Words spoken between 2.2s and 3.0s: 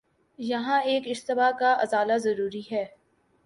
ضروری ہے۔